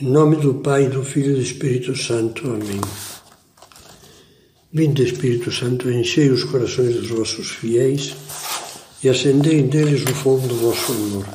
Em 0.00 0.06
nome 0.06 0.34
do 0.34 0.54
Pai, 0.54 0.88
do 0.88 1.04
Filho 1.04 1.30
e 1.30 1.34
do 1.34 1.40
Espírito 1.40 1.94
Santo. 1.94 2.48
Amém. 2.48 2.80
Vinde, 4.72 5.04
Espírito 5.04 5.52
Santo, 5.52 5.88
enchei 5.88 6.30
os 6.30 6.42
corações 6.42 6.96
dos 6.96 7.10
vossos 7.10 7.50
fiéis 7.50 8.12
e 9.04 9.08
acendei 9.08 9.62
neles 9.62 10.02
o 10.02 10.12
fogo 10.12 10.48
do 10.48 10.56
vosso 10.56 10.90
amor. 10.90 11.28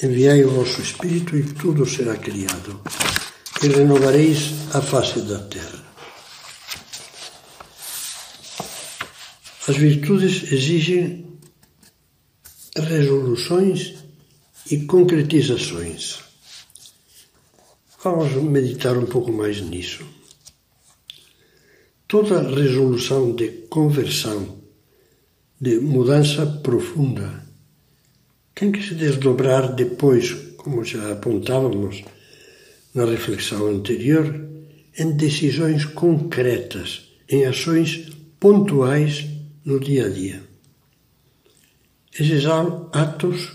Enviai 0.00 0.44
o 0.44 0.50
vosso 0.50 0.80
Espírito 0.80 1.36
e 1.36 1.42
tudo 1.42 1.84
será 1.84 2.16
criado, 2.16 2.80
e 3.64 3.66
renovareis 3.66 4.52
a 4.72 4.80
face 4.80 5.20
da 5.22 5.40
terra. 5.40 5.84
As 9.66 9.76
virtudes 9.76 10.52
exigem 10.52 11.26
resoluções 12.76 13.94
e 14.70 14.78
concretizações. 14.84 16.29
Vamos 18.02 18.32
meditar 18.32 18.96
um 18.96 19.04
pouco 19.04 19.30
mais 19.30 19.60
nisso. 19.60 20.06
Toda 22.08 22.40
resolução 22.40 23.34
de 23.34 23.48
conversão, 23.68 24.58
de 25.60 25.78
mudança 25.78 26.46
profunda, 26.46 27.46
tem 28.54 28.72
que 28.72 28.82
se 28.82 28.94
desdobrar 28.94 29.74
depois, 29.74 30.32
como 30.56 30.82
já 30.82 31.12
apontávamos 31.12 32.02
na 32.94 33.04
reflexão 33.04 33.66
anterior, 33.66 34.48
em 34.98 35.14
decisões 35.14 35.84
concretas, 35.84 37.10
em 37.28 37.44
ações 37.44 38.08
pontuais 38.40 39.26
no 39.62 39.78
dia 39.78 40.06
a 40.06 40.08
dia. 40.08 40.42
Esses 42.18 42.46
atos, 42.46 43.52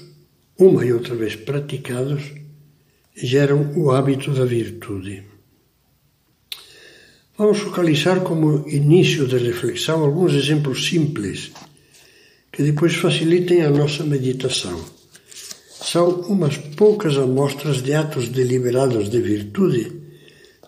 uma 0.56 0.86
e 0.86 0.94
outra 0.94 1.16
vez 1.16 1.36
praticados, 1.36 2.45
geram 3.16 3.72
o 3.76 3.92
hábito 3.92 4.32
da 4.32 4.46
virtude. 4.46 5.24
Vamos 7.38 7.60
focalizar 7.60 8.22
como 8.22 8.68
início 8.70 9.28
de 9.28 9.38
reflexão 9.38 10.04
alguns 10.04 10.34
exemplos 10.34 10.88
simples 10.88 11.52
que 12.52 12.64
depois 12.64 12.96
facilitem 12.96 13.64
a 13.64 13.70
nossa 13.70 14.04
meditação. 14.04 14.80
São 15.82 16.22
umas 16.22 16.58
poucas 16.58 17.18
amostras 17.18 17.82
de 17.82 17.94
atos 17.94 18.30
deliberados 18.30 19.10
de 19.10 19.22
virtude 19.22 20.06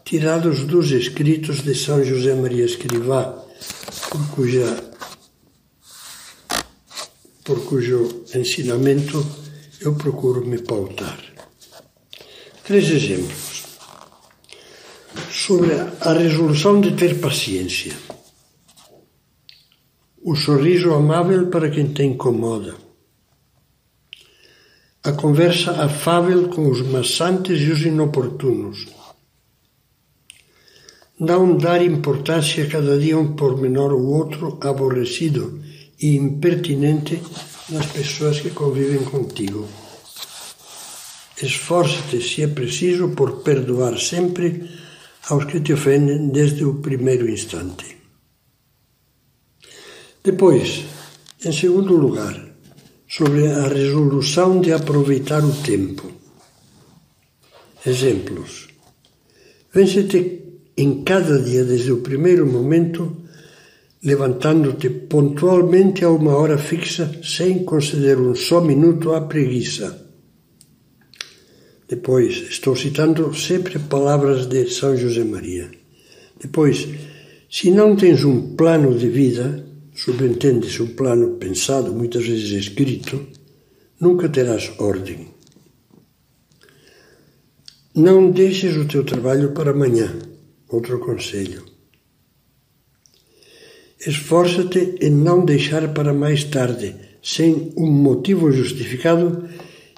tirados 0.08 0.64
dos 0.64 0.92
escritos 0.92 1.64
de 1.64 1.76
São 1.76 2.02
José 2.02 2.34
Maria 2.34 2.64
Escrivá, 2.64 3.44
por, 4.10 4.26
cuja, 4.30 4.94
por 7.44 7.66
cujo 7.66 8.24
ensinamento 8.34 9.26
eu 9.82 9.96
procuro 9.96 10.46
me 10.46 10.60
pautar. 10.60 11.27
Três 12.68 12.90
exemplos. 12.90 13.64
Sobre 15.32 15.72
a 16.02 16.12
resolução 16.12 16.82
de 16.82 16.98
ter 16.98 17.18
paciência. 17.22 17.96
O 20.22 20.36
sorriso 20.36 20.94
amável 20.94 21.48
para 21.48 21.70
quem 21.70 21.94
te 21.94 22.04
incomoda. 22.04 22.76
A 25.02 25.14
conversa 25.14 25.82
afável 25.82 26.50
com 26.50 26.70
os 26.70 26.82
maçantes 26.82 27.62
e 27.62 27.72
os 27.72 27.82
inoportunos. 27.84 28.86
Não 31.18 31.56
dar 31.56 31.82
importância 31.82 32.66
a 32.66 32.70
cada 32.70 33.00
dia 33.00 33.18
um 33.18 33.34
pormenor 33.34 33.94
ou 33.94 34.08
outro 34.08 34.60
aborrecido 34.60 35.64
e 36.02 36.18
impertinente 36.18 37.24
nas 37.70 37.86
pessoas 37.86 38.42
que 38.42 38.50
convivem 38.50 39.06
contigo. 39.06 39.87
Esforça-te, 41.42 42.20
se 42.20 42.42
é 42.42 42.48
preciso, 42.48 43.10
por 43.10 43.44
perdoar 43.44 44.00
sempre 44.00 44.68
aos 45.30 45.46
que 45.46 45.60
te 45.60 45.72
ofendem 45.74 46.30
desde 46.30 46.66
o 46.66 46.76
primeiro 46.76 47.30
instante. 47.30 47.96
Depois, 50.24 50.84
em 51.46 51.52
segundo 51.52 51.96
lugar, 51.96 52.44
sobre 53.08 53.48
a 53.48 53.68
resolução 53.68 54.60
de 54.60 54.74
aproveitar 54.74 55.44
o 55.44 55.54
tempo. 55.62 56.12
Exemplos. 57.86 58.68
Vence-te 59.72 60.42
em 60.76 61.04
cada 61.04 61.40
dia, 61.40 61.64
desde 61.64 61.92
o 61.92 62.02
primeiro 62.02 62.48
momento, 62.48 63.16
levantando-te 64.04 64.90
pontualmente 64.90 66.04
a 66.04 66.10
uma 66.10 66.36
hora 66.36 66.58
fixa, 66.58 67.22
sem 67.24 67.64
conceder 67.64 68.18
um 68.18 68.34
só 68.34 68.60
minuto 68.60 69.14
à 69.14 69.22
preguiça 69.22 70.07
depois, 71.88 72.50
estou 72.50 72.76
citando 72.76 73.34
sempre 73.34 73.80
palavras 73.80 74.46
de 74.46 74.70
São 74.70 74.98
José 74.98 75.24
Maria. 75.24 75.72
Depois, 76.38 76.86
se 77.50 77.72
não 77.72 77.96
tens 77.96 78.26
um 78.26 78.56
plano 78.58 78.98
de 78.98 79.08
vida, 79.08 79.66
subentende-se 79.96 80.84
um 80.84 80.88
plano 80.88 81.38
pensado, 81.38 81.94
muitas 81.94 82.28
vezes 82.28 82.52
escrito, 82.52 83.26
nunca 84.02 84.28
terás 84.28 84.70
ordem. 84.78 85.30
Não 87.96 88.30
deixes 88.32 88.76
o 88.76 88.86
teu 88.86 89.06
trabalho 89.06 89.54
para 89.54 89.72
amanhã. 89.72 90.14
Outro 90.68 91.00
conselho. 91.00 91.64
Esforça-te 94.06 94.98
em 95.00 95.10
não 95.10 95.46
deixar 95.46 95.94
para 95.94 96.14
mais 96.14 96.44
tarde, 96.44 96.96
sem 97.24 97.74
um 97.78 97.90
motivo 97.90 98.52
justificado 98.52 99.48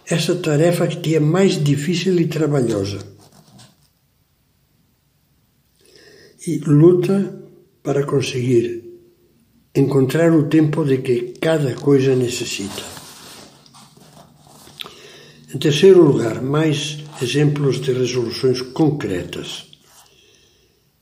essa 0.10 0.36
tarefa 0.36 0.88
que 0.88 1.16
é 1.16 1.20
mais 1.20 1.64
difícil 1.64 2.20
e 2.20 2.28
trabalhosa. 2.28 3.00
E 6.48 6.58
luta 6.60 7.44
para 7.84 8.06
conseguir 8.06 8.84
encontrar 9.76 10.34
o 10.34 10.50
tempo 10.50 10.84
de 10.84 10.98
que 10.98 11.34
cada 11.40 11.76
coisa 11.76 12.16
necessita. 12.16 12.84
Em 15.54 15.60
terceiro 15.60 16.02
lugar, 16.02 16.42
mais 16.42 17.04
exemplos 17.22 17.80
de 17.80 17.92
resoluções 17.94 18.62
concretas. 18.62 19.68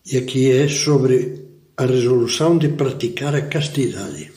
E 0.06 0.18
aqui 0.18 0.52
é 0.52 0.68
sobre 0.68 1.46
a 1.78 1.86
resolução 1.86 2.58
de 2.58 2.70
praticar 2.70 3.36
a 3.36 3.48
castidade. 3.48 4.32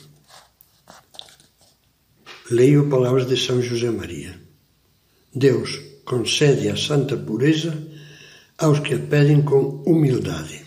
Leio 2.49 2.89
palavras 2.89 3.27
de 3.27 3.37
São 3.37 3.61
José 3.61 3.89
Maria. 3.89 4.40
Deus 5.33 5.79
concede 6.03 6.69
a 6.69 6.75
santa 6.75 7.15
pureza 7.15 7.87
aos 8.57 8.79
que 8.79 8.93
a 8.93 8.99
pedem 8.99 9.41
com 9.41 9.81
humildade. 9.85 10.61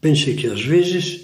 Pense 0.00 0.34
que 0.34 0.46
às 0.46 0.62
vezes 0.62 1.20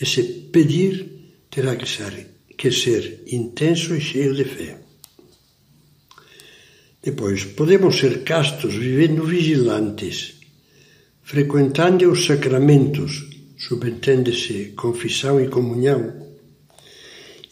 esse 0.00 0.22
pedir 0.52 1.16
terá 1.50 1.76
que 1.76 1.88
ser, 1.88 2.28
que 2.56 2.70
ser 2.70 3.22
intenso 3.26 3.94
e 3.94 4.00
cheio 4.00 4.34
de 4.34 4.44
fé. 4.44 4.80
Depois, 7.02 7.44
podemos 7.44 7.96
ser 7.96 8.24
castos 8.24 8.74
vivendo 8.74 9.24
vigilantes, 9.24 10.40
frequentando 11.22 12.10
os 12.10 12.26
sacramentos, 12.26 13.28
subentende-se 13.56 14.72
confissão 14.76 15.40
e 15.40 15.48
comunhão, 15.48 16.25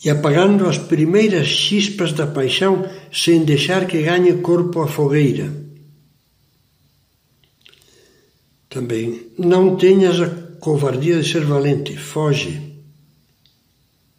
e 0.04 0.10
apagando 0.10 0.68
as 0.68 0.76
primeiras 0.76 1.46
chispas 1.46 2.12
da 2.12 2.26
paixão 2.26 2.84
sem 3.10 3.42
deixar 3.42 3.86
que 3.86 4.02
ganhe 4.02 4.34
corpo 4.42 4.82
a 4.82 4.86
fogueira. 4.86 5.50
Também, 8.68 9.30
não 9.38 9.76
tenhas 9.76 10.20
a 10.20 10.28
covardia 10.60 11.20
de 11.20 11.28
ser 11.32 11.44
valente, 11.44 11.96
foge. 11.96 12.74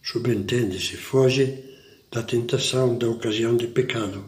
Subentende-se, 0.01 0.97
foge 0.97 1.63
da 2.11 2.23
tentação, 2.23 2.97
da 2.97 3.07
ocasião 3.07 3.55
de 3.55 3.67
pecado. 3.67 4.23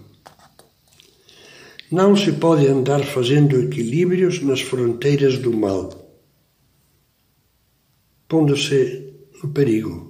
Não 1.89 2.15
se 2.15 2.33
pode 2.33 2.67
andar 2.67 3.03
fazendo 3.03 3.59
equilíbrios 3.59 4.41
nas 4.41 4.61
fronteiras 4.61 5.37
do 5.37 5.53
mal, 5.53 5.89
pondo-se 8.27 9.13
no 9.41 9.49
perigo 9.49 10.06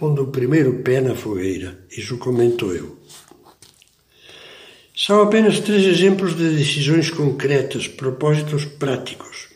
pondo 0.00 0.22
o 0.22 0.28
primeiro 0.28 0.76
pé 0.82 0.98
na 1.02 1.14
fogueira. 1.14 1.78
Isso 1.94 2.16
comento 2.16 2.72
eu. 2.72 2.96
São 4.96 5.20
apenas 5.20 5.60
três 5.60 5.84
exemplos 5.84 6.34
de 6.34 6.56
decisões 6.56 7.10
concretas, 7.10 7.86
propósitos 7.86 8.64
práticos. 8.64 9.50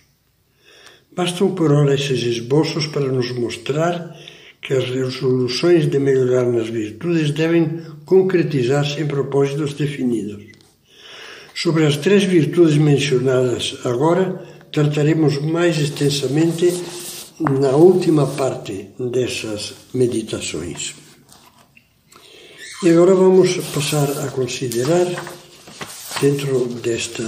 Bastam 1.17 1.55
por 1.55 1.73
ora 1.73 1.95
esses 1.95 2.23
esboços 2.23 2.87
para 2.87 3.11
nos 3.11 3.31
mostrar 3.31 4.15
que 4.61 4.75
as 4.75 4.85
resoluções 4.85 5.87
de 5.91 5.99
melhorar 5.99 6.45
nas 6.45 6.69
virtudes 6.69 7.31
devem 7.31 7.81
concretizar-se 8.05 9.01
em 9.01 9.07
propósitos 9.07 9.73
definidos. 9.73 10.45
Sobre 11.55 11.87
as 11.87 11.97
três 11.97 12.23
virtudes 12.25 12.77
mencionadas 12.77 13.79
agora, 13.83 14.45
trataremos 14.71 15.41
mais 15.41 15.79
extensamente 15.79 16.67
na 17.41 17.71
última 17.71 18.27
parte 18.27 18.91
dessas 18.99 19.75
meditações. 19.93 20.95
E 22.83 22.91
agora 22.91 23.15
vamos 23.15 23.57
passar 23.75 24.09
a 24.25 24.31
considerar 24.31 25.07
dentro 26.21 26.67
desta 26.81 27.25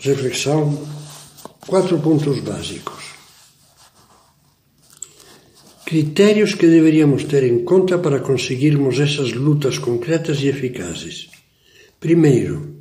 reflexão, 0.00 0.86
quatro 1.66 1.98
pontos 2.00 2.40
básicos. 2.40 3.14
Critérios 5.86 6.54
que 6.54 6.66
deveríamos 6.66 7.24
ter 7.24 7.44
em 7.44 7.64
conta 7.64 7.98
para 7.98 8.20
conseguirmos 8.20 9.00
essas 9.00 9.32
lutas 9.32 9.78
concretas 9.78 10.40
e 10.40 10.48
eficazes. 10.48 11.28
Primeiro, 11.98 12.74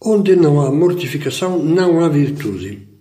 onde 0.00 0.34
não 0.34 0.60
há 0.60 0.72
mortificação, 0.72 1.62
não 1.62 2.04
há 2.04 2.08
virtude. 2.08 2.95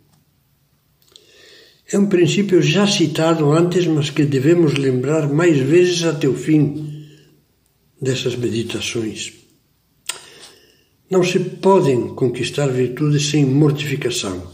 É 1.91 1.99
um 1.99 2.07
princípio 2.07 2.61
já 2.63 2.87
citado 2.87 3.51
antes, 3.51 3.85
mas 3.85 4.09
que 4.09 4.25
devemos 4.25 4.73
lembrar 4.73 5.31
mais 5.31 5.59
vezes 5.59 6.03
até 6.03 6.27
o 6.27 6.33
fim 6.33 7.05
dessas 8.01 8.35
meditações. 8.35 9.33
Não 11.07 11.23
se 11.23 11.39
podem 11.39 12.07
conquistar 12.15 12.65
virtudes 12.67 13.27
sem 13.27 13.45
mortificação, 13.45 14.51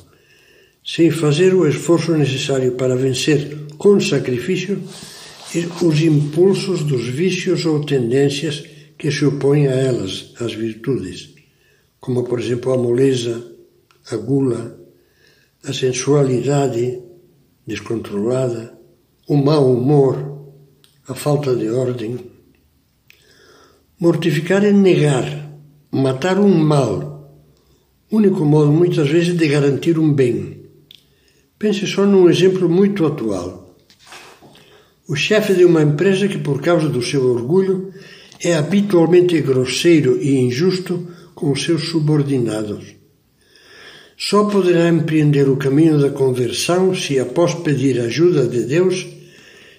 sem 0.85 1.09
fazer 1.09 1.53
o 1.53 1.65
esforço 1.65 2.11
necessário 2.11 2.73
para 2.73 2.97
vencer 2.97 3.57
com 3.77 3.97
sacrifício 4.01 4.81
os 5.81 6.01
impulsos 6.01 6.83
dos 6.83 7.07
vícios 7.07 7.65
ou 7.65 7.85
tendências 7.85 8.63
que 8.97 9.09
se 9.09 9.25
opõem 9.25 9.67
a 9.67 9.71
elas, 9.71 10.33
às 10.39 10.53
virtudes, 10.53 11.29
como 11.99 12.23
por 12.25 12.39
exemplo 12.39 12.73
a 12.73 12.77
moleza, 12.77 13.55
a 14.09 14.17
gula, 14.17 14.77
a 15.63 15.73
sensualidade, 15.73 17.01
descontrolada, 17.65 18.77
o 19.27 19.35
mau 19.35 19.71
humor, 19.71 20.47
a 21.07 21.13
falta 21.13 21.55
de 21.55 21.69
ordem. 21.69 22.19
Mortificar 23.99 24.63
é 24.65 24.71
negar, 24.71 25.51
matar 25.91 26.39
um 26.39 26.53
mal, 26.53 27.45
único 28.11 28.43
modo 28.45 28.71
muitas 28.71 29.09
vezes 29.09 29.37
de 29.37 29.47
garantir 29.47 29.99
um 29.99 30.11
bem. 30.11 30.65
Pense 31.59 31.85
só 31.85 32.05
num 32.05 32.29
exemplo 32.29 32.67
muito 32.67 33.05
atual. 33.05 33.75
O 35.07 35.15
chefe 35.15 35.53
de 35.53 35.65
uma 35.65 35.83
empresa 35.83 36.27
que, 36.27 36.37
por 36.37 36.61
causa 36.61 36.89
do 36.89 37.01
seu 37.01 37.23
orgulho, 37.25 37.93
é 38.39 38.55
habitualmente 38.55 39.39
grosseiro 39.41 40.17
e 40.21 40.39
injusto 40.39 41.07
com 41.35 41.51
os 41.51 41.63
seus 41.63 41.89
subordinados 41.89 43.00
só 44.21 44.45
poderá 44.45 44.87
empreender 44.87 45.49
o 45.49 45.57
caminho 45.57 45.99
da 45.99 46.11
conversão 46.11 46.93
se, 46.93 47.19
após 47.19 47.55
pedir 47.55 47.99
ajuda 47.99 48.47
de 48.47 48.61
Deus, 48.61 49.07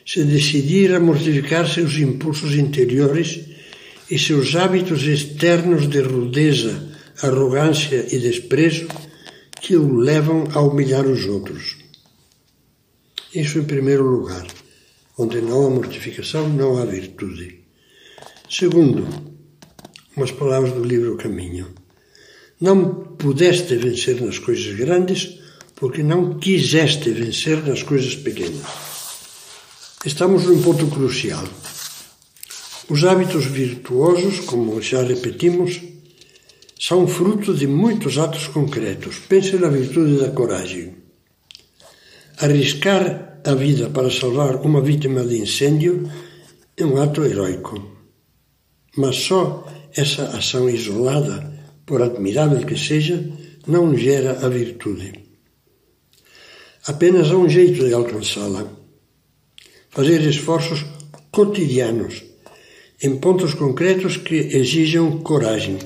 se 0.04 0.24
decidir 0.24 0.92
a 0.92 0.98
mortificar 0.98 1.68
seus 1.68 1.96
impulsos 1.98 2.56
interiores 2.56 3.38
e 4.10 4.18
seus 4.18 4.56
hábitos 4.56 5.04
externos 5.04 5.88
de 5.88 6.00
rudeza, 6.00 6.88
arrogância 7.22 8.04
e 8.10 8.18
desprezo 8.18 8.88
que 9.60 9.76
o 9.76 9.94
levam 9.94 10.48
a 10.52 10.60
humilhar 10.60 11.06
os 11.06 11.24
outros. 11.24 11.76
Isso 13.32 13.60
em 13.60 13.64
primeiro 13.64 14.04
lugar. 14.04 14.44
Onde 15.16 15.40
não 15.40 15.66
há 15.66 15.70
mortificação, 15.70 16.48
não 16.48 16.78
há 16.78 16.84
virtude. 16.84 17.60
Segundo, 18.50 19.06
umas 20.16 20.32
palavras 20.32 20.72
do 20.72 20.82
livro 20.82 21.16
Caminho. 21.16 21.81
Não 22.62 23.16
pudeste 23.18 23.74
vencer 23.74 24.22
nas 24.22 24.38
coisas 24.38 24.72
grandes 24.76 25.40
porque 25.74 26.00
não 26.00 26.38
quiseste 26.38 27.10
vencer 27.10 27.60
nas 27.66 27.82
coisas 27.82 28.14
pequenas. 28.14 28.62
Estamos 30.06 30.44
num 30.44 30.62
ponto 30.62 30.86
crucial. 30.86 31.44
Os 32.88 33.02
hábitos 33.02 33.46
virtuosos, 33.46 34.38
como 34.46 34.80
já 34.80 35.02
repetimos, 35.02 35.80
são 36.78 37.08
fruto 37.08 37.52
de 37.52 37.66
muitos 37.66 38.16
atos 38.16 38.46
concretos. 38.46 39.16
Pense 39.28 39.56
na 39.56 39.68
virtude 39.68 40.20
da 40.20 40.30
coragem. 40.30 40.94
Arriscar 42.38 43.40
a 43.44 43.54
vida 43.54 43.90
para 43.90 44.08
salvar 44.08 44.54
uma 44.64 44.80
vítima 44.80 45.24
de 45.24 45.36
incêndio 45.36 46.08
é 46.76 46.84
um 46.84 47.02
ato 47.02 47.24
heróico. 47.24 47.74
Mas 48.96 49.16
só 49.16 49.66
essa 49.96 50.26
ação 50.38 50.70
isolada 50.70 51.51
por 51.86 52.02
admirável 52.02 52.64
que 52.66 52.76
seja, 52.76 53.28
não 53.66 53.96
gera 53.96 54.44
a 54.44 54.48
virtude. 54.48 55.12
Apenas 56.86 57.30
há 57.30 57.36
um 57.36 57.48
jeito 57.48 57.86
de 57.86 57.94
alcançá-la: 57.94 58.66
fazer 59.90 60.20
esforços 60.22 60.84
cotidianos 61.30 62.24
em 63.02 63.16
pontos 63.16 63.54
concretos 63.54 64.16
que 64.16 64.34
exijam 64.34 65.18
coragem. 65.22 65.78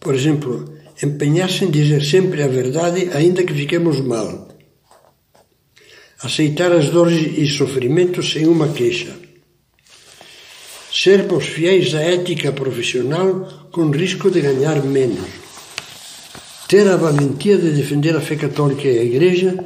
Por 0.00 0.14
exemplo, 0.14 0.72
empenhar-se 1.02 1.64
em 1.64 1.70
dizer 1.70 2.02
sempre 2.02 2.42
a 2.42 2.48
verdade, 2.48 3.10
ainda 3.12 3.44
que 3.44 3.52
fiquemos 3.52 4.00
mal. 4.00 4.48
Aceitar 6.20 6.72
as 6.72 6.88
dores 6.88 7.38
e 7.38 7.46
sofrimentos 7.46 8.32
sem 8.32 8.46
uma 8.46 8.68
queixa. 8.68 9.27
Sermos 11.00 11.46
fiéis 11.46 11.94
à 11.94 12.00
ética 12.00 12.50
profissional 12.50 13.68
com 13.70 13.88
risco 13.88 14.32
de 14.32 14.40
ganhar 14.40 14.82
menos. 14.84 15.30
Ter 16.66 16.88
a 16.88 16.96
valentia 16.96 17.56
de 17.56 17.70
defender 17.70 18.16
a 18.16 18.20
fé 18.20 18.34
católica 18.34 18.88
e 18.88 18.98
a 18.98 19.04
Igreja 19.04 19.64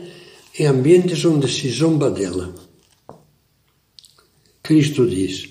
em 0.59 0.67
ambientes 0.67 1.25
onde 1.25 1.51
se 1.51 1.71
zomba 1.71 2.11
dela. 2.11 2.55
Cristo 4.63 5.07
diz: 5.07 5.49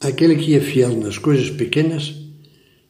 Aquele 0.00 0.34
que 0.34 0.56
é 0.56 0.60
fiel 0.60 0.96
nas 0.96 1.16
coisas 1.16 1.50
pequenas 1.50 2.12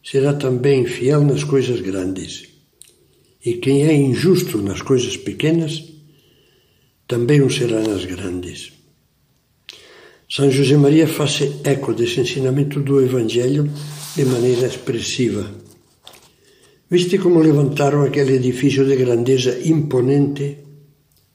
será 0.02 0.32
também 0.32 0.86
fiel 0.86 1.22
nas 1.22 1.44
coisas 1.44 1.82
grandes. 1.82 2.48
E 3.44 3.54
quem 3.54 3.84
é 3.84 3.92
injusto 3.92 4.62
nas 4.62 4.80
coisas 4.80 5.18
pequenas 5.18 5.92
também 7.06 7.42
o 7.42 7.50
será 7.50 7.82
nas 7.82 8.06
grandes. 8.06 8.81
São 10.34 10.50
José 10.50 10.78
Maria 10.78 11.06
faz 11.06 11.42
eco 11.62 11.92
desse 11.92 12.18
ensinamento 12.18 12.80
do 12.80 13.02
Evangelho 13.02 13.70
de 14.16 14.24
maneira 14.24 14.66
expressiva. 14.66 15.44
Viste 16.90 17.18
como 17.18 17.38
levantaram 17.38 18.02
aquele 18.02 18.36
edifício 18.36 18.82
de 18.86 18.96
grandeza 18.96 19.60
imponente? 19.68 20.56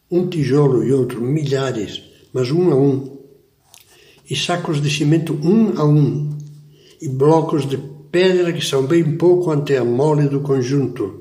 Um 0.09 0.27
tijolo 0.27 0.83
e 0.83 0.91
outro, 0.91 1.21
milhares, 1.21 2.01
mas 2.33 2.49
um 2.49 2.71
a 2.71 2.75
um. 2.75 3.19
E 4.27 4.35
sacos 4.35 4.81
de 4.81 4.89
cimento 4.89 5.39
um 5.43 5.79
a 5.79 5.85
um. 5.85 6.35
E 6.99 7.07
blocos 7.07 7.69
de 7.69 7.77
pedra 8.11 8.51
que 8.51 8.65
são 8.65 8.87
bem 8.87 9.15
pouco 9.15 9.51
ante 9.51 9.75
a 9.75 9.85
mole 9.85 10.27
do 10.27 10.39
conjunto. 10.39 11.19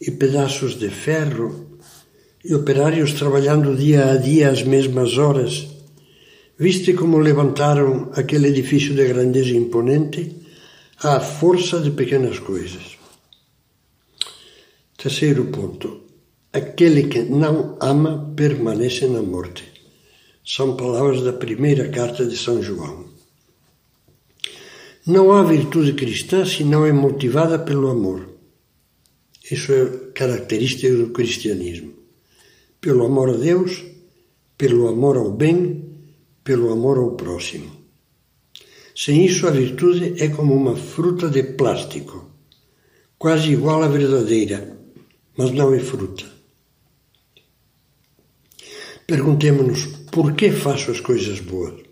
E 0.00 0.10
pedaços 0.10 0.76
de 0.76 0.88
ferro. 0.88 1.78
E 2.44 2.52
operários 2.56 3.12
trabalhando 3.12 3.76
dia 3.76 4.10
a 4.10 4.16
dia 4.16 4.50
às 4.50 4.64
mesmas 4.64 5.16
horas. 5.16 5.77
Viste 6.58 6.92
como 6.94 7.18
levantaram 7.18 8.10
aquele 8.14 8.48
edifício 8.48 8.94
de 8.94 9.06
grandeza 9.06 9.50
imponente? 9.50 10.38
à 11.00 11.20
força 11.20 11.78
de 11.80 11.92
pequenas 11.92 12.40
coisas. 12.40 12.98
Terceiro 14.96 15.44
ponto. 15.46 16.00
Aquele 16.52 17.04
que 17.04 17.22
não 17.22 17.76
ama 17.80 18.32
permanece 18.34 19.06
na 19.06 19.22
morte. 19.22 19.64
São 20.44 20.76
palavras 20.76 21.22
da 21.22 21.32
primeira 21.32 21.88
carta 21.88 22.26
de 22.26 22.36
São 22.36 22.60
João. 22.60 23.06
Não 25.06 25.30
há 25.32 25.44
virtude 25.44 25.92
cristã 25.92 26.44
se 26.44 26.64
não 26.64 26.84
é 26.84 26.90
motivada 26.90 27.58
pelo 27.60 27.88
amor. 27.88 28.28
Isso 29.48 29.72
é 29.72 29.86
característica 30.14 30.92
do 30.96 31.10
cristianismo. 31.10 31.92
Pelo 32.80 33.06
amor 33.06 33.30
a 33.30 33.36
Deus, 33.36 33.84
pelo 34.56 34.88
amor 34.88 35.16
ao 35.16 35.30
bem, 35.30 35.87
pelo 36.48 36.72
amor 36.72 36.96
ao 36.96 37.10
próximo. 37.10 37.70
Sem 38.96 39.26
isso, 39.26 39.46
a 39.46 39.50
virtude 39.50 40.14
é 40.16 40.28
como 40.28 40.54
uma 40.54 40.74
fruta 40.74 41.28
de 41.28 41.42
plástico, 41.42 42.30
quase 43.18 43.52
igual 43.52 43.82
à 43.82 43.88
verdadeira, 43.88 44.58
mas 45.36 45.50
não 45.50 45.74
é 45.74 45.78
fruta. 45.78 46.24
Perguntemos-nos 49.06 49.84
por 50.10 50.32
que 50.32 50.50
faço 50.50 50.90
as 50.90 51.00
coisas 51.00 51.38
boas? 51.40 51.82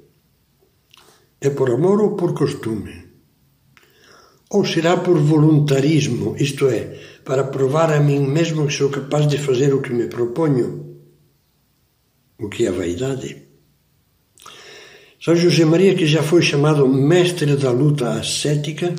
É 1.39 1.51
por 1.51 1.71
amor 1.71 2.01
ou 2.01 2.17
por 2.17 2.33
costume? 2.33 2.95
Ou 4.49 4.65
será 4.65 4.97
por 4.97 5.19
voluntarismo, 5.19 6.35
isto 6.39 6.67
é, 6.69 6.99
para 7.27 7.45
provar 7.45 7.93
a 7.93 8.01
mim 8.01 8.21
mesmo 8.21 8.67
que 8.67 8.73
sou 8.73 8.89
capaz 8.89 9.29
de 9.29 9.37
fazer 9.37 9.75
o 9.75 9.83
que 9.83 9.93
me 9.93 10.07
proponho? 10.09 10.97
O 12.39 12.49
que 12.49 12.65
é 12.65 12.71
vaidade? 12.71 13.46
São 15.27 15.35
José 15.35 15.65
Maria, 15.65 15.93
que 15.93 16.07
já 16.07 16.23
foi 16.23 16.41
chamado 16.41 16.87
mestre 16.87 17.57
da 17.57 17.73
luta 17.73 18.11
ascética, 18.11 18.95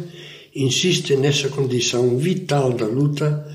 insiste 0.53 1.15
nessa 1.15 1.47
condição 1.47 2.17
vital 2.17 2.73
da 2.73 2.85
luta 2.85 3.47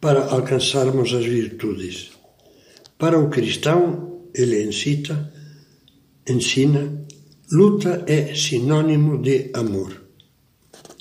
para 0.00 0.26
alcançarmos 0.26 1.12
as 1.12 1.24
virtudes. 1.24 2.12
Para 2.96 3.18
o 3.18 3.28
cristão, 3.30 4.28
ele 4.32 4.62
incita, 4.62 5.32
ensina, 6.28 7.04
luta 7.50 8.04
é 8.06 8.32
sinônimo 8.32 9.20
de 9.20 9.50
amor. 9.52 10.00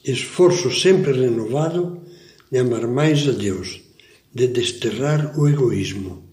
Esforço 0.04 0.72
sempre 0.72 1.12
renovado 1.12 2.02
de 2.52 2.58
amar 2.58 2.88
mais 2.88 3.30
a 3.30 3.34
Deus, 3.34 3.80
de 4.34 4.48
desterrar 4.48 5.40
o 5.40 5.48
egoísmo, 5.48 6.24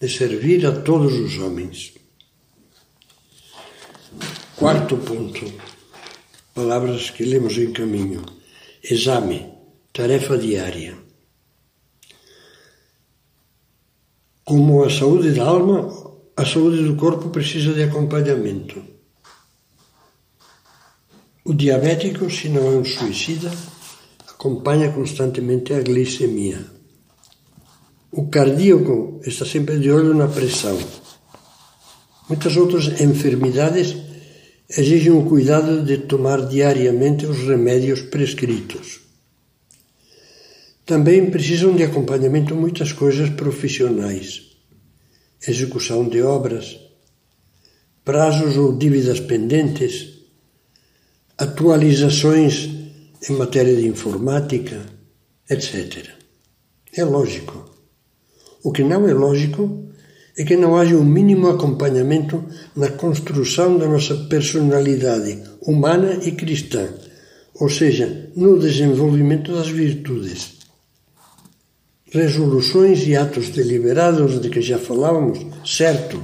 de 0.00 0.08
servir 0.08 0.64
a 0.66 0.70
todos 0.70 1.14
os 1.14 1.36
homens. 1.36 1.95
Quarto 4.56 4.96
ponto. 4.96 5.44
Palavras 6.54 7.10
que 7.10 7.26
lemos 7.26 7.58
em 7.58 7.74
caminho. 7.74 8.24
Exame, 8.82 9.52
tarefa 9.92 10.38
diária. 10.38 10.96
Como 14.42 14.82
a 14.82 14.88
saúde 14.88 15.32
da 15.32 15.44
alma, 15.44 15.92
a 16.34 16.46
saúde 16.46 16.82
do 16.82 16.96
corpo 16.96 17.28
precisa 17.28 17.74
de 17.74 17.82
acompanhamento. 17.82 18.82
O 21.44 21.52
diabético, 21.52 22.30
se 22.30 22.48
não 22.48 22.66
é 22.72 22.76
um 22.76 22.84
suicida, 22.84 23.52
acompanha 24.26 24.90
constantemente 24.90 25.74
a 25.74 25.82
glicemia. 25.82 26.64
O 28.10 28.28
cardíaco 28.28 29.20
está 29.22 29.44
sempre 29.44 29.78
de 29.78 29.90
olho 29.90 30.14
na 30.14 30.28
pressão. 30.28 30.78
Muitas 32.26 32.56
outras 32.56 33.02
enfermidades 33.02 34.05
exigem 34.68 35.12
o 35.12 35.24
cuidado 35.24 35.84
de 35.84 35.98
tomar 35.98 36.46
diariamente 36.46 37.26
os 37.26 37.38
remédios 37.46 38.02
prescritos. 38.02 39.00
Também 40.84 41.30
precisam 41.30 41.74
de 41.74 41.82
acompanhamento 41.82 42.54
muitas 42.54 42.92
coisas 42.92 43.30
profissionais, 43.30 44.56
execução 45.46 46.08
de 46.08 46.22
obras, 46.22 46.78
prazos 48.04 48.56
ou 48.56 48.76
dívidas 48.76 49.20
pendentes, 49.20 50.20
atualizações 51.36 52.70
em 53.28 53.32
matéria 53.32 53.74
de 53.74 53.86
informática, 53.88 54.80
etc. 55.50 56.10
É 56.92 57.04
lógico. 57.04 57.74
O 58.62 58.72
que 58.72 58.82
não 58.82 59.08
é 59.08 59.12
lógico 59.12 59.85
é 60.36 60.44
que 60.44 60.56
não 60.56 60.76
haja 60.76 60.96
o 60.96 61.00
um 61.00 61.04
mínimo 61.04 61.48
acompanhamento 61.48 62.44
na 62.74 62.90
construção 62.90 63.78
da 63.78 63.86
nossa 63.86 64.14
personalidade 64.28 65.42
humana 65.62 66.18
e 66.22 66.32
cristã, 66.32 66.88
ou 67.54 67.70
seja, 67.70 68.30
no 68.36 68.58
desenvolvimento 68.58 69.52
das 69.54 69.68
virtudes 69.68 70.56
resoluções 72.16 73.06
e 73.06 73.16
atos 73.16 73.50
deliberados 73.50 74.40
de 74.40 74.48
que 74.48 74.60
já 74.60 74.78
falávamos, 74.78 75.38
certo. 75.64 76.22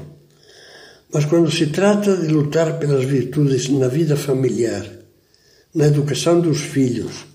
Mas 1.12 1.24
quando 1.26 1.50
se 1.50 1.66
trata 1.66 2.16
de 2.16 2.28
lutar 2.28 2.78
pelas 2.78 3.04
virtudes 3.04 3.68
na 3.68 3.88
vida 3.88 4.16
familiar, 4.16 4.86
na 5.74 5.86
educação 5.86 6.40
dos 6.40 6.60
filhos, 6.60 7.26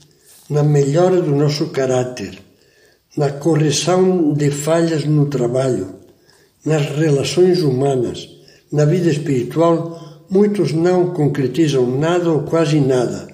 na 0.50 0.64
melhora 0.64 1.22
do 1.22 1.36
nosso 1.36 1.68
caráter, 1.68 2.40
na 3.16 3.32
correção 3.32 4.34
de 4.34 4.50
falhas 4.50 5.06
no 5.06 5.28
trabalho, 5.28 5.96
nas 6.66 6.86
relações 6.98 7.62
humanas, 7.62 8.28
na 8.72 8.86
vida 8.86 9.10
espiritual, 9.10 10.26
muitos 10.30 10.74
não 10.74 11.14
concretizam 11.14 11.98
nada 11.98 12.30
ou 12.32 12.44
quase 12.44 12.80
nada. 12.80 13.28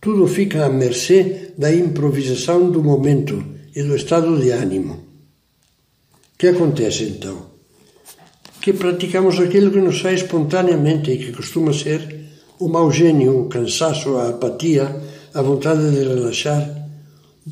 Tudo 0.00 0.26
fica 0.26 0.66
à 0.66 0.68
mercê 0.68 1.52
da 1.56 1.74
improvisação 1.74 2.70
do 2.70 2.82
momento 2.82 3.42
e 3.74 3.82
do 3.82 3.94
estado 3.94 4.38
de 4.40 4.50
ânimo. 4.50 4.94
O 4.94 6.38
que 6.38 6.48
acontece 6.48 7.04
então? 7.04 7.46
Que 8.60 8.72
praticamos 8.72 9.38
aquilo 9.38 9.70
que 9.70 9.80
nos 9.80 10.00
sai 10.00 10.14
espontaneamente 10.14 11.10
e 11.10 11.18
que 11.18 11.32
costuma 11.32 11.72
ser 11.72 12.26
o 12.58 12.68
mau 12.68 12.90
gênio, 12.90 13.40
o 13.40 13.48
cansaço, 13.48 14.16
a 14.16 14.30
apatia, 14.30 14.94
a 15.34 15.42
vontade 15.42 15.90
de 15.90 16.02
relaxar, 16.02 16.88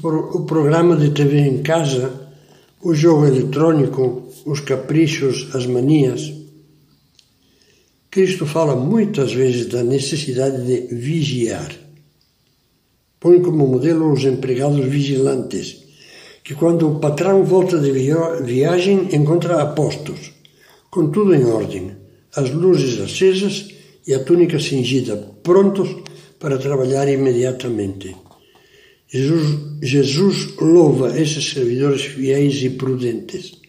o 0.03 0.41
programa 0.41 0.97
de 0.97 1.11
TV 1.11 1.39
em 1.41 1.63
casa, 1.63 2.11
o 2.83 2.95
jogo 2.95 3.27
eletrônico, 3.27 4.24
os 4.45 4.61
caprichos, 4.61 5.55
as 5.55 5.67
manias. 5.67 6.33
Cristo 8.11 8.47
fala 8.47 8.77
muitas 8.77 9.33
vezes 9.33 9.67
da 9.67 9.83
necessidade 9.83 10.65
de 10.65 10.95
vigiar. 10.95 11.75
Põe 13.19 13.41
como 13.41 13.67
modelo 13.67 14.13
os 14.13 14.25
empregados 14.25 14.85
vigilantes, 14.85 15.85
que 16.45 16.55
quando 16.55 16.89
o 16.89 17.01
patrão 17.01 17.43
volta 17.43 17.79
de 17.79 17.91
viagem 17.91 19.09
encontra 19.13 19.63
apostos, 19.63 20.33
com 20.91 21.11
tudo 21.11 21.35
em 21.35 21.45
ordem, 21.45 21.97
as 22.37 22.51
luzes 22.51 23.01
acesas 23.01 23.71
e 24.07 24.13
a 24.13 24.23
túnica 24.23 24.61
cingida, 24.61 25.17
prontos 25.43 25.89
para 26.39 26.59
trabalhar 26.59 27.09
imediatamente. 27.09 28.15
Jesus, 29.09 29.59
Jesus 29.81 30.55
louva 30.61 31.19
esses 31.19 31.51
servidores 31.51 32.03
fiéis 32.03 32.63
e 32.63 32.71
prudentes, 32.71 33.64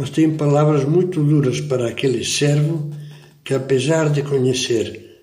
mas 0.00 0.08
tem 0.08 0.34
palavras 0.34 0.86
muito 0.86 1.22
duras 1.22 1.60
para 1.60 1.86
aquele 1.86 2.24
servo 2.24 2.90
que, 3.44 3.52
apesar 3.52 4.08
de 4.08 4.22
conhecer 4.22 5.20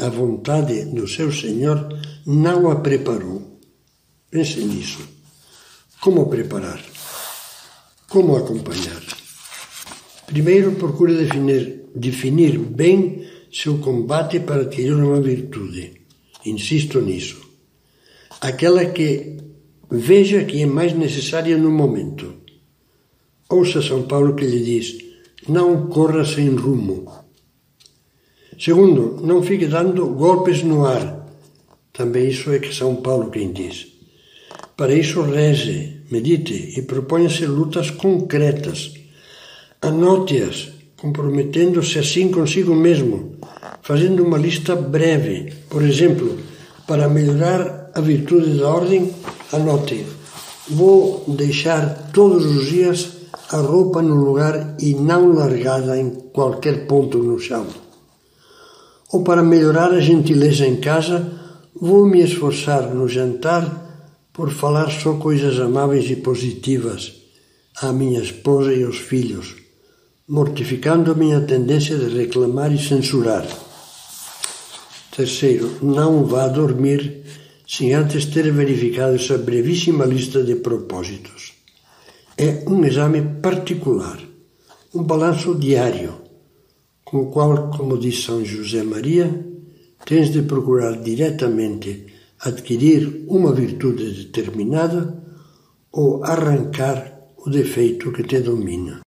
a 0.00 0.08
vontade 0.08 0.86
do 0.86 1.06
seu 1.06 1.30
Senhor, 1.30 1.96
não 2.26 2.68
a 2.72 2.80
preparou. 2.80 3.60
Pense 4.28 4.58
nisso. 4.64 4.98
Como 6.00 6.28
preparar? 6.28 6.82
Como 8.08 8.36
acompanhar? 8.36 9.00
Primeiro, 10.26 10.72
procure 10.72 11.14
definir, 11.14 11.84
definir 11.94 12.58
bem 12.58 13.24
seu 13.52 13.78
combate 13.78 14.40
para 14.40 14.62
adquirir 14.62 14.94
uma 14.94 15.20
virtude. 15.20 16.02
Insisto 16.44 17.00
nisso. 17.00 17.40
Aquela 18.40 18.86
que 18.86 19.36
veja 19.88 20.42
que 20.42 20.60
é 20.62 20.66
mais 20.66 20.94
necessária 20.94 21.56
no 21.56 21.70
momento. 21.70 22.39
Ouça 23.50 23.82
São 23.82 24.02
Paulo 24.04 24.34
que 24.36 24.46
lhe 24.46 24.62
diz: 24.64 24.96
não 25.48 25.88
corra 25.88 26.24
sem 26.24 26.54
rumo. 26.54 27.10
Segundo, 28.56 29.20
não 29.26 29.42
fique 29.42 29.66
dando 29.66 30.06
golpes 30.06 30.62
no 30.62 30.86
ar. 30.86 31.26
Também 31.92 32.28
isso 32.28 32.52
é 32.52 32.60
que 32.60 32.72
São 32.72 32.96
Paulo 32.96 33.30
quem 33.30 33.52
diz. 33.52 33.88
Para 34.76 34.94
isso, 34.94 35.22
reze, 35.22 36.02
medite 36.12 36.74
e 36.78 36.82
proponha-se 36.82 37.44
lutas 37.44 37.90
concretas. 37.90 38.94
Anote-as, 39.82 40.68
comprometendo-se 40.96 41.98
assim 41.98 42.30
consigo 42.30 42.74
mesmo, 42.74 43.36
fazendo 43.82 44.22
uma 44.22 44.38
lista 44.38 44.76
breve. 44.76 45.52
Por 45.68 45.82
exemplo, 45.82 46.38
para 46.86 47.08
melhorar 47.08 47.90
a 47.94 48.00
virtude 48.00 48.58
da 48.58 48.68
ordem, 48.68 49.12
anote: 49.52 50.06
vou 50.68 51.24
deixar 51.26 52.10
todos 52.12 52.44
os 52.44 52.66
dias 52.68 53.19
a 53.52 53.56
roupa 53.56 54.00
no 54.00 54.14
lugar 54.14 54.76
e 54.78 54.94
não 54.94 55.32
largada 55.32 55.98
em 55.98 56.10
qualquer 56.32 56.86
ponto 56.86 57.18
no 57.18 57.38
chão. 57.38 57.66
Ou 59.12 59.24
para 59.24 59.42
melhorar 59.42 59.90
a 59.92 60.00
gentileza 60.00 60.66
em 60.66 60.76
casa, 60.76 61.32
vou 61.74 62.06
me 62.06 62.22
esforçar 62.22 62.94
no 62.94 63.08
jantar 63.08 63.88
por 64.32 64.50
falar 64.50 64.90
só 64.90 65.14
coisas 65.14 65.58
amáveis 65.58 66.08
e 66.08 66.16
positivas 66.16 67.12
à 67.82 67.92
minha 67.92 68.20
esposa 68.20 68.72
e 68.72 68.84
aos 68.84 68.98
filhos, 68.98 69.56
mortificando 70.28 71.10
a 71.10 71.14
minha 71.14 71.40
tendência 71.40 71.96
de 71.96 72.16
reclamar 72.16 72.72
e 72.72 72.78
censurar. 72.78 73.44
Terceiro, 75.16 75.78
não 75.82 76.24
vá 76.24 76.46
dormir 76.46 77.24
sem 77.66 77.94
antes 77.94 78.26
ter 78.26 78.52
verificado 78.52 79.16
essa 79.16 79.36
brevíssima 79.36 80.04
lista 80.04 80.42
de 80.44 80.54
propósitos. 80.56 81.59
É 82.42 82.64
um 82.66 82.82
exame 82.86 83.20
particular, 83.42 84.18
um 84.94 85.02
balanço 85.02 85.54
diário, 85.56 86.22
com 87.04 87.18
o 87.18 87.30
qual, 87.30 87.68
como 87.68 87.98
diz 87.98 88.24
São 88.24 88.42
José 88.42 88.82
Maria, 88.82 89.28
tens 90.06 90.32
de 90.32 90.40
procurar 90.40 91.02
diretamente 91.02 92.06
adquirir 92.40 93.26
uma 93.28 93.52
virtude 93.52 94.24
determinada 94.24 95.22
ou 95.92 96.24
arrancar 96.24 97.28
o 97.36 97.50
defeito 97.50 98.10
que 98.10 98.22
te 98.22 98.40
domina. 98.40 99.02